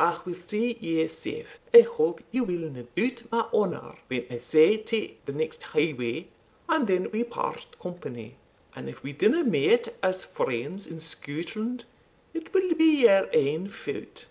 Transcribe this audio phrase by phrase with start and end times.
[0.00, 4.38] I will see you safe I hope you will not doubt my honour, when I
[4.38, 6.26] say sae to the next highway,
[6.68, 8.34] and then we part company;
[8.74, 11.84] and if we do not meet as friends in Scotland,
[12.34, 14.26] it will be your ain fault."